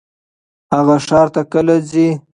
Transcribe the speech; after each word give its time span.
هغه 0.73 0.95
ښار 1.05 1.27
ته 1.33 1.41
کله 1.51 1.75
ځي؟ 1.89 2.07